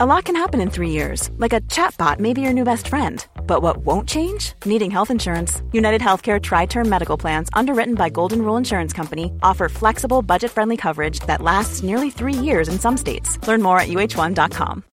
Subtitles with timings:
[0.00, 2.86] A lot can happen in three years, like a chatbot may be your new best
[2.86, 3.26] friend.
[3.48, 4.52] But what won't change?
[4.64, 5.60] Needing health insurance.
[5.72, 10.52] United Healthcare Tri Term Medical Plans, underwritten by Golden Rule Insurance Company, offer flexible, budget
[10.52, 13.44] friendly coverage that lasts nearly three years in some states.
[13.48, 14.84] Learn more at uh1.com.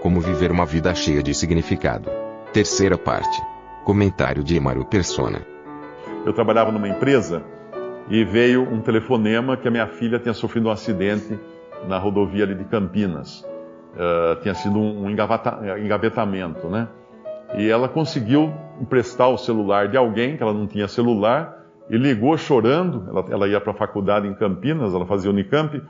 [0.00, 2.10] Como viver uma vida cheia de significado.
[2.54, 3.42] Terceira parte.
[3.84, 5.46] Comentário de Emaro Persona.
[6.24, 7.44] Eu trabalhava numa empresa
[8.08, 11.38] e veio um telefonema que a minha filha tinha sofrido um acidente
[11.88, 13.44] na rodovia ali de Campinas.
[13.94, 16.88] Uh, tinha sido um, engavetamento, né?
[17.56, 22.36] E ela conseguiu emprestar o celular de alguém, que ela não tinha celular, e ligou
[22.36, 23.08] chorando.
[23.08, 25.80] Ela, ela ia para a faculdade em Campinas, ela fazia Unicamp,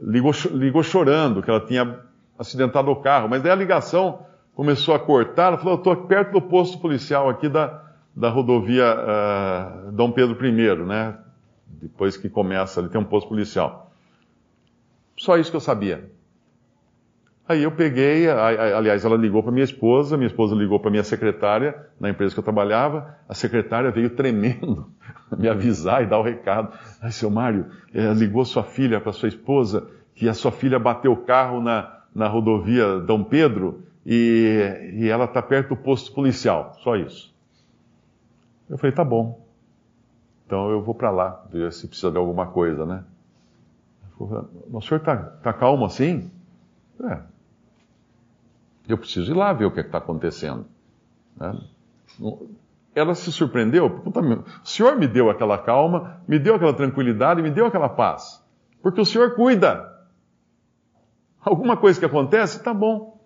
[0.00, 1.98] ligou, ligou chorando que ela tinha
[2.38, 3.28] acidentado o carro.
[3.28, 4.20] Mas daí a ligação
[4.54, 5.48] começou a cortar.
[5.48, 7.82] Ela falou: Eu estou perto do posto policial aqui da,
[8.14, 11.16] da rodovia uh, Dom Pedro I, né?
[11.66, 13.90] Depois que começa ali, tem um posto policial.
[15.24, 16.10] Só isso que eu sabia.
[17.48, 21.74] Aí eu peguei, aliás, ela ligou para minha esposa, minha esposa ligou para minha secretária
[21.98, 24.86] na empresa que eu trabalhava, a secretária veio tremendo
[25.38, 26.78] me avisar e dar o recado.
[27.00, 31.12] Ai, seu Mário, é, ligou sua filha para sua esposa que a sua filha bateu
[31.12, 36.74] o carro na, na rodovia Dom Pedro e, e ela está perto do posto policial.
[36.82, 37.34] Só isso.
[38.68, 39.42] Eu falei, tá bom.
[40.44, 43.04] Então eu vou para lá, ver se precisa de alguma coisa, né?
[44.18, 46.30] Falei, o senhor está tá calmo assim?
[47.02, 47.20] É.
[48.88, 50.66] Eu preciso ir lá ver o que é está acontecendo.
[51.36, 51.58] Né?
[52.94, 53.86] Ela se surpreendeu.
[53.86, 58.44] O senhor me deu aquela calma, me deu aquela tranquilidade, me deu aquela paz.
[58.82, 59.92] Porque o senhor cuida.
[61.40, 63.20] Alguma coisa que acontece, tá bom.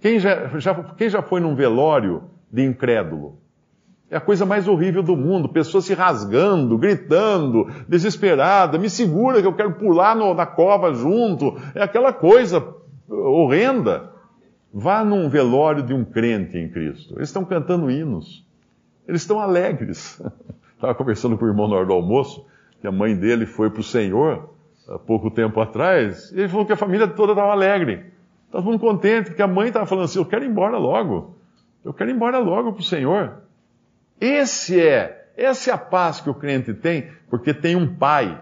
[0.00, 3.41] Quem já, já, quem já foi num velório de incrédulo?
[4.12, 5.48] É a coisa mais horrível do mundo.
[5.48, 8.78] Pessoas se rasgando, gritando, desesperada.
[8.78, 11.56] Me segura que eu quero pular no, na cova junto.
[11.74, 12.62] É aquela coisa
[13.08, 14.12] horrenda.
[14.70, 17.14] Vá num velório de um crente em Cristo.
[17.16, 18.46] Eles estão cantando hinos.
[19.08, 20.22] Eles estão alegres.
[20.76, 22.44] Estava conversando com o irmão na hora do almoço,
[22.80, 24.50] que a mãe dele foi para o Senhor
[24.88, 28.06] há pouco tempo atrás, e ele falou que a família toda estava alegre.
[28.46, 31.36] Estava muito contente, que a mãe estava falando assim: Eu quero ir embora logo.
[31.84, 33.42] Eu quero ir embora logo para o Senhor.
[34.22, 38.40] Esse é, essa é a paz que o crente tem, porque tem um pai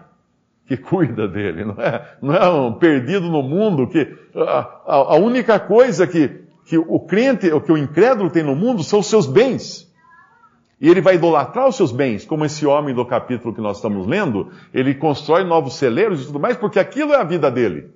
[0.67, 5.59] que cuida dele, não é, não é um perdido no mundo que a, a, única
[5.59, 9.25] coisa que, que o crente, o que o incrédulo tem no mundo são os seus
[9.25, 9.91] bens.
[10.79, 14.05] E ele vai idolatrar os seus bens, como esse homem do capítulo que nós estamos
[14.05, 17.89] lendo, ele constrói novos celeiros e tudo mais, porque aquilo é a vida dele.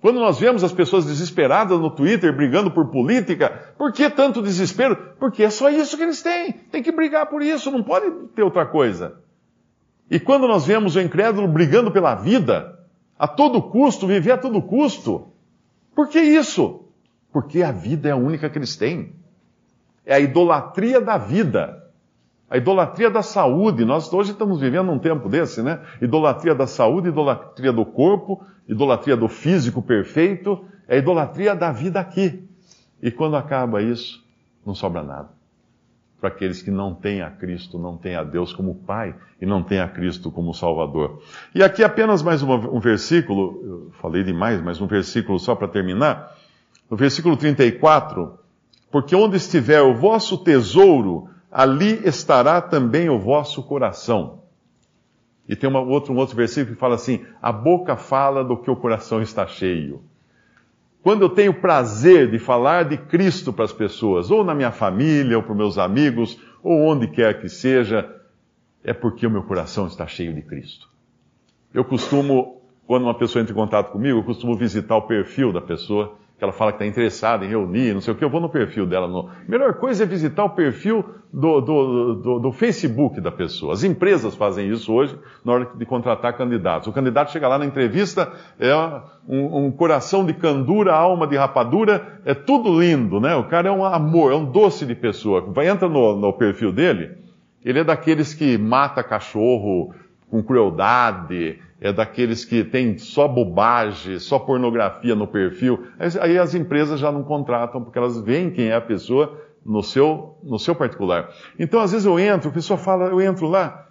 [0.00, 5.14] Quando nós vemos as pessoas desesperadas no Twitter brigando por política, por que tanto desespero?
[5.18, 6.52] Porque é só isso que eles têm.
[6.52, 9.20] Tem que brigar por isso, não pode ter outra coisa.
[10.10, 12.78] E quando nós vemos o incrédulo brigando pela vida,
[13.18, 15.32] a todo custo, viver a todo custo,
[15.94, 16.84] por que isso?
[17.32, 19.14] Porque a vida é a única que eles têm.
[20.04, 21.85] É a idolatria da vida.
[22.48, 25.80] A idolatria da saúde, nós hoje estamos vivendo um tempo desse, né?
[26.00, 32.48] Idolatria da saúde, idolatria do corpo, idolatria do físico perfeito, é idolatria da vida aqui.
[33.02, 34.24] E quando acaba isso,
[34.64, 35.28] não sobra nada.
[36.20, 39.62] Para aqueles que não têm a Cristo, não têm a Deus como Pai e não
[39.62, 41.20] têm a Cristo como Salvador.
[41.52, 45.68] E aqui apenas mais uma, um versículo, eu falei demais, mas um versículo só para
[45.68, 46.32] terminar.
[46.88, 48.38] No versículo 34,
[48.90, 54.42] porque onde estiver o vosso tesouro, ali estará também o vosso coração.
[55.48, 58.70] E tem uma, outro, um outro versículo que fala assim: a boca fala do que
[58.70, 60.02] o coração está cheio.
[61.02, 65.38] Quando eu tenho prazer de falar de Cristo para as pessoas, ou na minha família,
[65.38, 68.06] ou para meus amigos, ou onde quer que seja,
[68.84, 70.90] é porque o meu coração está cheio de Cristo.
[71.72, 75.62] Eu costumo, quando uma pessoa entra em contato comigo, eu costumo visitar o perfil da
[75.62, 78.40] pessoa que ela fala que está interessada em reunir, não sei o que, eu vou
[78.40, 79.08] no perfil dela.
[79.08, 79.30] No...
[79.48, 81.02] Melhor coisa é visitar o perfil
[81.32, 83.72] do, do, do, do, Facebook da pessoa.
[83.72, 86.88] As empresas fazem isso hoje na hora de contratar candidatos.
[86.88, 88.30] O candidato chega lá na entrevista,
[88.60, 88.74] é
[89.26, 93.34] um, um coração de candura, alma de rapadura, é tudo lindo, né?
[93.34, 95.40] O cara é um amor, é um doce de pessoa.
[95.40, 97.16] Vai, entra no, no perfil dele,
[97.64, 99.94] ele é daqueles que mata cachorro
[100.30, 105.86] com crueldade, é daqueles que tem só bobagem, só pornografia no perfil,
[106.20, 110.38] aí as empresas já não contratam, porque elas veem quem é a pessoa no seu,
[110.42, 111.30] no seu particular.
[111.58, 113.88] Então, às vezes eu entro, a pessoa fala, eu entro lá,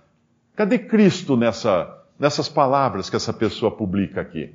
[0.56, 4.54] cadê Cristo nessa, nessas palavras que essa pessoa publica aqui?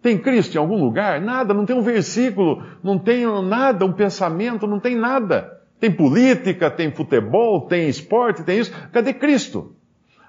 [0.00, 1.20] Tem Cristo em algum lugar?
[1.20, 5.60] Nada, não tem um versículo, não tem nada, um pensamento, não tem nada.
[5.78, 8.72] Tem política, tem futebol, tem esporte, tem isso.
[8.92, 9.76] Cadê Cristo?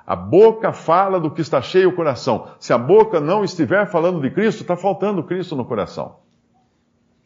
[0.05, 2.47] A boca fala do que está cheio o coração.
[2.59, 6.17] Se a boca não estiver falando de Cristo, está faltando Cristo no coração.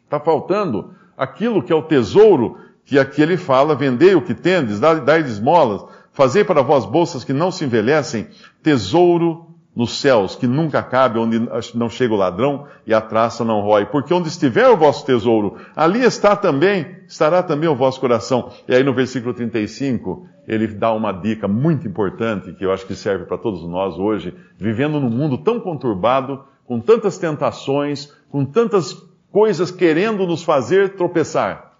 [0.04, 4.80] Está faltando aquilo que é o tesouro que aqui ele fala: vendei o que tendes,
[4.80, 8.28] dai esmolas, fazei para vós bolsas que não se envelhecem,
[8.62, 9.47] tesouro
[9.78, 11.40] nos céus, que nunca cabe, onde
[11.72, 13.86] não chega o ladrão e a traça não rói.
[13.86, 18.50] Porque onde estiver o vosso tesouro, ali está também, estará também o vosso coração.
[18.66, 22.96] E aí no versículo 35, ele dá uma dica muito importante, que eu acho que
[22.96, 29.00] serve para todos nós hoje, vivendo num mundo tão conturbado, com tantas tentações, com tantas
[29.30, 31.74] coisas querendo nos fazer tropeçar.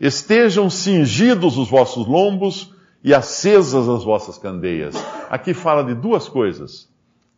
[0.00, 2.72] Estejam cingidos os vossos lombos
[3.02, 4.94] e acesas as vossas candeias.
[5.28, 6.93] Aqui fala de duas coisas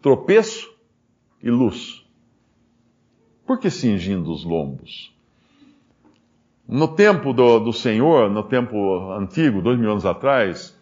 [0.07, 0.73] tropeço
[1.43, 2.07] e luz.
[3.45, 5.13] Por que cingindo os lombos?
[6.69, 10.79] No tempo do, do, Senhor, no tempo antigo, dois mil anos atrás,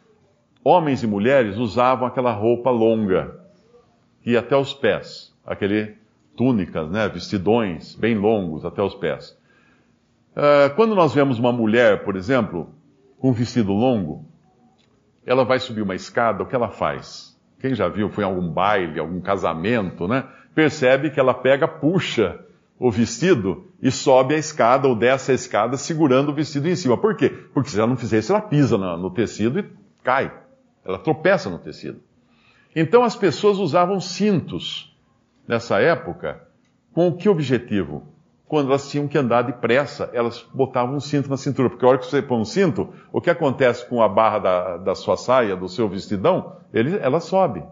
[0.62, 3.40] homens e mulheres usavam aquela roupa longa,
[4.20, 5.96] que ia até os pés, aquele
[6.36, 9.34] túnicas, né, vestidões bem longos até os pés.
[10.36, 12.68] Uh, quando nós vemos uma mulher, por exemplo,
[13.18, 14.26] com um vestido longo,
[15.24, 17.33] ela vai subir uma escada, o que ela faz?
[17.64, 20.28] Quem já viu, foi em algum baile, algum casamento, né?
[20.54, 22.38] Percebe que ela pega, puxa
[22.78, 26.98] o vestido e sobe a escada ou desce a escada segurando o vestido em cima.
[26.98, 27.30] Por quê?
[27.54, 29.64] Porque se ela não fizer isso, ela pisa no, tecido e
[30.02, 30.30] cai.
[30.84, 32.02] Ela tropeça no tecido.
[32.76, 34.94] Então as pessoas usavam cintos
[35.48, 36.46] nessa época
[36.92, 38.06] com que objetivo?
[38.46, 41.98] Quando elas tinham que andar depressa, elas botavam um cinto na cintura, porque a hora
[41.98, 45.56] que você põe um cinto, o que acontece com a barra da, da sua saia,
[45.56, 47.62] do seu vestidão, ele, ela sobe.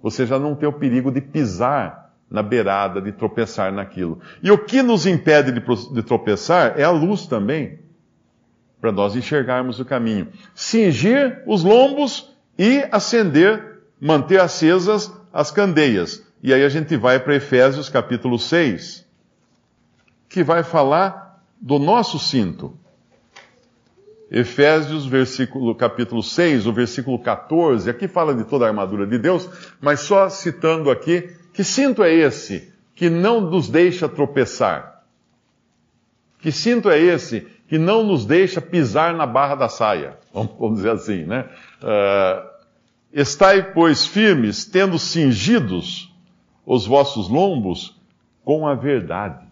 [0.00, 4.20] Você já não tem o perigo de pisar na beirada, de tropeçar naquilo.
[4.42, 7.80] E o que nos impede de, de tropeçar é a luz também,
[8.80, 10.28] para nós enxergarmos o caminho.
[10.54, 16.24] Cingir os lombos e acender, manter acesas as candeias.
[16.40, 19.07] E aí a gente vai para Efésios capítulo 6
[20.28, 22.76] que vai falar do nosso cinto.
[24.30, 29.48] Efésios, versículo, capítulo 6, o versículo 14, aqui fala de toda a armadura de Deus,
[29.80, 35.02] mas só citando aqui, que cinto é esse que não nos deixa tropeçar?
[36.40, 40.18] Que cinto é esse que não nos deixa pisar na barra da saia?
[40.32, 41.48] Vamos dizer assim, né?
[41.82, 42.48] Uh,
[43.12, 46.14] estai, pois, firmes, tendo cingidos
[46.66, 47.98] os vossos lombos
[48.44, 49.47] com a verdade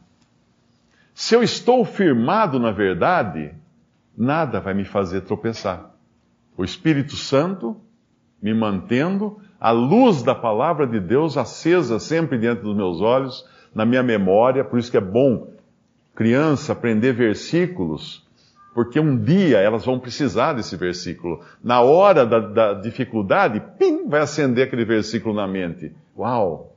[1.18, 3.54] se eu estou firmado na verdade,
[4.14, 5.94] nada vai me fazer tropeçar.
[6.54, 7.74] O Espírito Santo
[8.40, 13.86] me mantendo, a luz da palavra de Deus acesa sempre diante dos meus olhos, na
[13.86, 15.54] minha memória, por isso que é bom
[16.14, 18.22] criança aprender versículos,
[18.74, 21.40] porque um dia elas vão precisar desse versículo.
[21.64, 25.96] Na hora da, da dificuldade, pim, vai acender aquele versículo na mente.
[26.14, 26.75] Uau!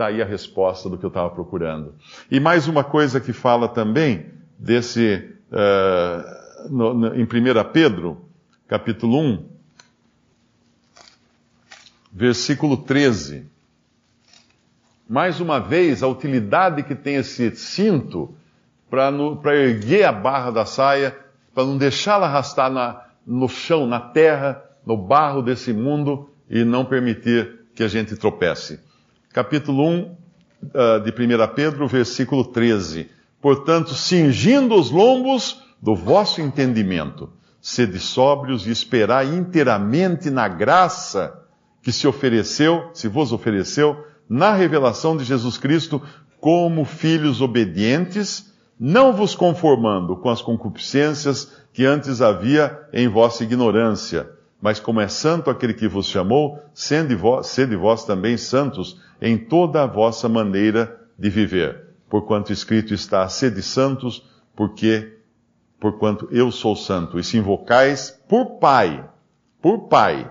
[0.00, 1.94] Está aí a resposta do que eu estava procurando.
[2.30, 7.28] E mais uma coisa que fala também desse, uh, no, no, em 1
[7.70, 8.24] Pedro,
[8.66, 9.46] capítulo 1,
[12.10, 13.46] versículo 13.
[15.06, 18.34] Mais uma vez, a utilidade que tem esse cinto
[18.88, 21.14] para erguer a barra da saia,
[21.54, 26.86] para não deixá-la arrastar na, no chão, na terra, no barro desse mundo e não
[26.86, 28.88] permitir que a gente tropece
[29.32, 33.08] capítulo 1 uh, de 1 Pedro, versículo 13.
[33.40, 41.38] Portanto, cingindo os lombos do vosso entendimento, sede sóbrios e esperai inteiramente na graça
[41.82, 46.02] que se ofereceu, se vos ofereceu, na revelação de Jesus Cristo,
[46.40, 54.28] como filhos obedientes, não vos conformando com as concupiscências que antes havia em vossa ignorância
[54.60, 59.38] mas como é santo aquele que vos chamou, sede vós, sede vós também santos em
[59.38, 61.86] toda a vossa maneira de viver.
[62.08, 65.16] Porquanto escrito está, sede santos, porque,
[65.78, 67.18] porquanto eu sou santo.
[67.18, 69.08] E se invocais por Pai,
[69.62, 70.30] por Pai,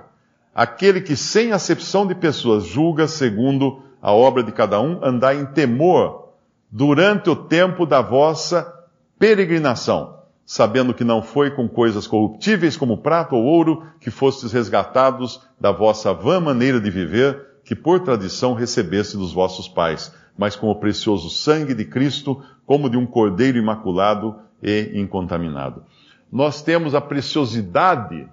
[0.53, 5.45] aquele que sem acepção de pessoas julga segundo a obra de cada um, andai em
[5.45, 6.33] temor
[6.69, 8.71] durante o tempo da vossa
[9.17, 10.18] peregrinação
[10.50, 15.72] sabendo que não foi com coisas corruptíveis como prata ou ouro que fostes resgatados da
[15.72, 20.75] vossa vã maneira de viver, que por tradição recebeste dos vossos pais, mas com o
[20.75, 25.84] precioso sangue de Cristo, como de um cordeiro imaculado e incontaminado.
[26.32, 28.27] Nós temos a preciosidade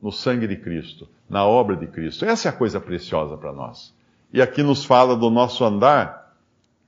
[0.00, 2.24] no sangue de Cristo, na obra de Cristo.
[2.24, 3.94] Essa é a coisa preciosa para nós.
[4.32, 6.32] E aqui nos fala do nosso andar,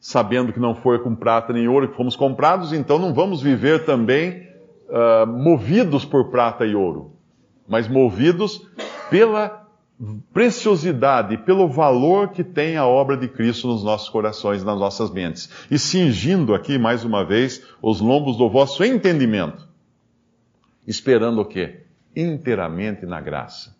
[0.00, 3.85] sabendo que não foi com prata nem ouro que fomos comprados, então não vamos viver
[3.85, 4.50] também
[4.92, 7.12] uh, movidos por prata e ouro,
[7.66, 8.68] mas movidos
[9.08, 9.62] pela
[10.32, 15.49] preciosidade, pelo valor que tem a obra de Cristo nos nossos corações, nas nossas mentes.
[15.70, 19.66] E cingindo aqui, mais uma vez, os lombos do vosso entendimento.
[20.87, 21.84] Esperando o quê?
[22.16, 23.76] Inteiramente na graça.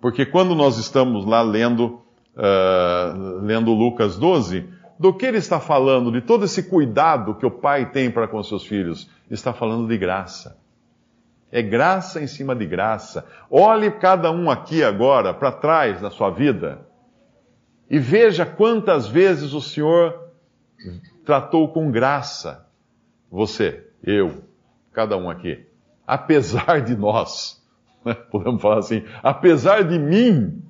[0.00, 2.02] Porque quando nós estamos lá lendo,
[2.36, 4.68] uh, lendo Lucas 12,
[4.98, 6.10] do que ele está falando?
[6.10, 9.08] De todo esse cuidado que o pai tem para com seus filhos.
[9.30, 10.58] Está falando de graça.
[11.50, 13.24] É graça em cima de graça.
[13.50, 16.86] Olhe cada um aqui agora para trás na sua vida
[17.88, 20.28] e veja quantas vezes o Senhor
[21.24, 22.68] tratou com graça
[23.30, 24.42] você, eu,
[24.92, 25.66] cada um aqui.
[26.06, 27.62] Apesar de nós,
[28.04, 28.14] né?
[28.30, 30.62] podemos falar assim, apesar de mim,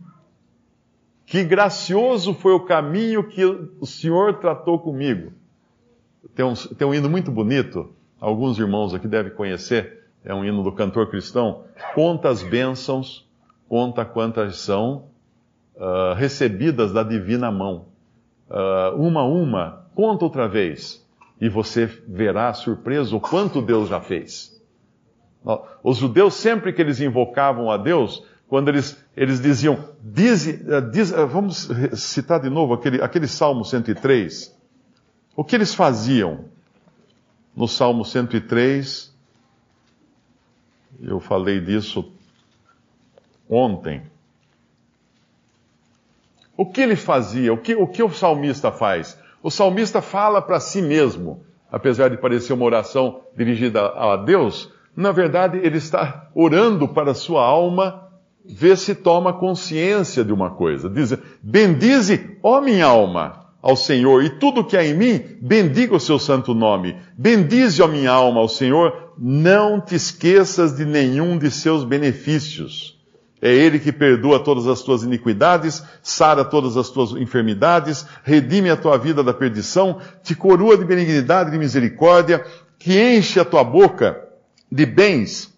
[1.28, 5.32] que gracioso foi o caminho que o Senhor tratou comigo.
[6.34, 10.62] Tem um, tem um hino muito bonito, alguns irmãos aqui devem conhecer é um hino
[10.62, 13.26] do cantor cristão, conta as bênçãos,
[13.68, 15.06] conta quantas são
[15.76, 17.86] uh, recebidas da divina mão.
[18.50, 21.06] Uh, uma a uma, conta outra vez,
[21.40, 24.58] e você verá surpreso o quanto Deus já fez.
[25.82, 31.10] Os judeus, sempre que eles invocavam a Deus, quando eles, eles diziam, diz, uh, diz,
[31.10, 34.56] vamos citar de novo aquele, aquele Salmo 103.
[35.34, 36.44] O que eles faziam
[37.56, 39.12] no Salmo 103?
[41.02, 42.12] Eu falei disso
[43.50, 44.02] ontem.
[46.56, 47.52] O que ele fazia?
[47.52, 49.18] O que, o que o salmista faz?
[49.42, 55.10] O salmista fala para si mesmo, apesar de parecer uma oração dirigida a Deus, na
[55.10, 58.07] verdade ele está orando para a sua alma
[58.48, 60.88] ver se toma consciência de uma coisa.
[60.88, 66.00] Diz: Bendize, ó minha alma, ao Senhor, e tudo que há em mim, bendiga o
[66.00, 66.96] seu santo nome.
[67.16, 72.96] Bendize, ó minha alma, ao Senhor, não te esqueças de nenhum de seus benefícios.
[73.40, 78.76] É Ele que perdoa todas as tuas iniquidades, sara todas as tuas enfermidades, redime a
[78.76, 82.44] tua vida da perdição, te coroa de benignidade e de misericórdia,
[82.78, 84.20] que enche a tua boca
[84.70, 85.54] de bens,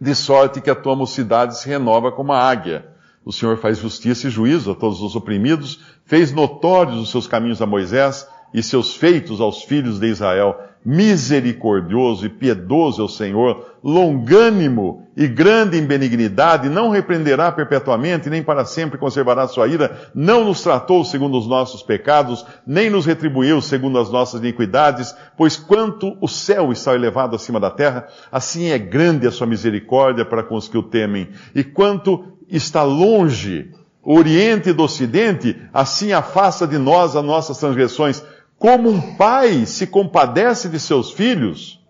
[0.00, 2.86] de sorte que a tua mocidade se renova como a águia.
[3.24, 7.60] O Senhor faz justiça e juízo a todos os oprimidos, fez notórios os seus caminhos
[7.60, 13.74] a Moisés e seus feitos aos filhos de Israel misericordioso e piedoso é o Senhor,
[13.82, 20.44] longânimo e grande em benignidade, não repreenderá perpetuamente, nem para sempre conservará sua ira, não
[20.44, 26.16] nos tratou segundo os nossos pecados, nem nos retribuiu segundo as nossas iniquidades, pois quanto
[26.20, 30.54] o céu está elevado acima da terra, assim é grande a sua misericórdia para com
[30.54, 33.72] os que o temem, e quanto está longe
[34.04, 38.22] o Oriente do Ocidente, assim afasta de nós as nossas transgressões
[38.58, 41.80] como um pai se compadece de seus filhos,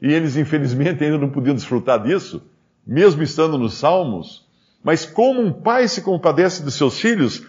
[0.00, 2.42] e eles infelizmente ainda não podiam desfrutar disso,
[2.86, 4.48] mesmo estando nos Salmos,
[4.82, 7.46] mas como um pai se compadece de seus filhos,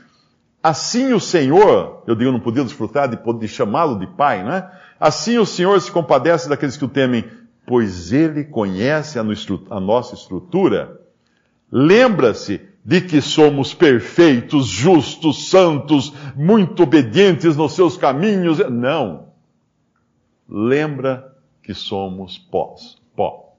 [0.62, 4.70] assim o Senhor, eu digo não podia desfrutar de, de chamá-lo de pai, né?
[5.00, 7.26] Assim o Senhor se compadece daqueles que o temem,
[7.66, 9.24] pois ele conhece a,
[9.70, 11.00] a nossa estrutura.
[11.72, 18.58] Lembra-se de que somos perfeitos, justos, santos, muito obedientes nos seus caminhos.
[18.70, 19.30] Não.
[20.50, 23.56] Lembra que somos pós, pó.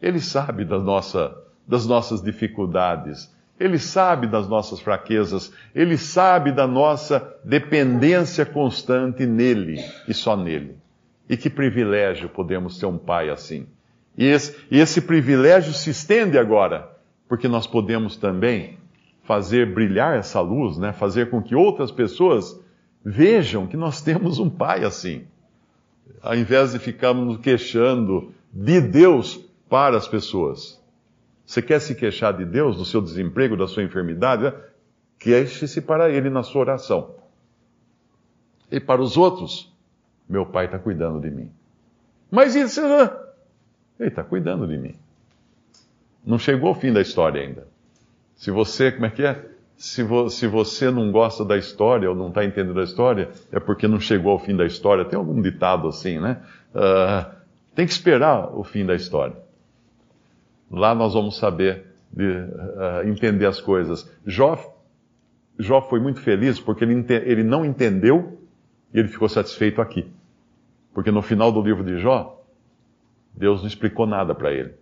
[0.00, 3.34] Ele sabe da nossa, das nossas dificuldades.
[3.58, 5.52] Ele sabe das nossas fraquezas.
[5.74, 10.78] Ele sabe da nossa dependência constante nele e só nele.
[11.28, 13.66] E que privilégio podemos ter um pai assim.
[14.16, 16.99] E esse, e esse privilégio se estende agora
[17.30, 18.76] porque nós podemos também
[19.22, 20.92] fazer brilhar essa luz, né?
[20.92, 22.60] fazer com que outras pessoas
[23.04, 25.24] vejam que nós temos um Pai assim.
[26.20, 29.36] Ao invés de ficarmos queixando de Deus
[29.68, 30.82] para as pessoas.
[31.46, 34.42] Você quer se queixar de Deus, do seu desemprego, da sua enfermidade?
[34.42, 34.52] Né?
[35.16, 37.14] Queixe-se para Ele na sua oração.
[38.72, 39.72] E para os outros,
[40.28, 41.48] meu Pai está cuidando de mim.
[42.28, 42.80] Mas isso,
[44.00, 44.96] Ele está cuidando de mim.
[46.24, 47.66] Não chegou ao fim da história ainda.
[48.36, 49.44] Se você, como é que é?
[49.76, 53.58] Se, vo, se você não gosta da história ou não está entendendo a história, é
[53.58, 55.04] porque não chegou ao fim da história.
[55.04, 56.42] Tem algum ditado assim, né?
[56.74, 57.34] Uh,
[57.74, 59.36] tem que esperar o fim da história.
[60.70, 64.10] Lá nós vamos saber de, uh, entender as coisas.
[64.26, 64.58] Jó,
[65.58, 68.38] Jó foi muito feliz porque ele, ele não entendeu
[68.92, 70.06] e ele ficou satisfeito aqui.
[70.92, 72.42] Porque no final do livro de Jó,
[73.34, 74.74] Deus não explicou nada para ele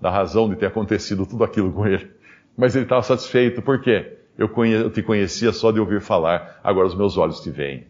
[0.00, 2.10] da razão de ter acontecido tudo aquilo com ele.
[2.56, 4.18] Mas ele estava satisfeito, por quê?
[4.38, 4.50] Eu,
[4.90, 7.86] te conhecia só de ouvir falar, agora os meus olhos te veem.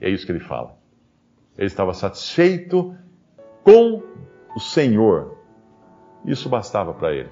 [0.00, 0.76] É isso que ele fala.
[1.56, 2.96] Ele estava satisfeito
[3.62, 4.02] com
[4.56, 5.36] o Senhor.
[6.24, 7.28] Isso bastava para ele.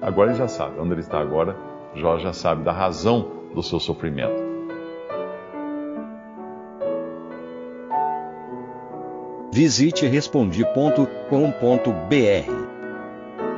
[0.00, 0.80] Agora ele já sabe.
[0.80, 1.56] Onde ele está agora,
[1.94, 4.42] Jó já sabe da razão do seu sofrimento.
[9.52, 12.81] Visite respondi.com.br.